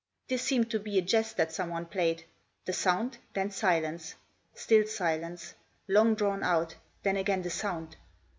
[0.27, 2.23] This seemed to be a jest that someone played:
[2.65, 4.15] the sound, then silence;
[4.55, 5.53] still silence,
[5.87, 7.97] long drawn out, then again the sound.